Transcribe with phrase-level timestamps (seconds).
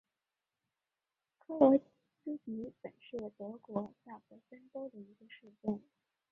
[1.37, 1.85] 格罗斯
[2.43, 5.79] 迪本是德国萨克森州的一个市镇。